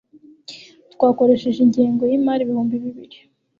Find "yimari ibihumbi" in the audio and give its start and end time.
2.11-2.75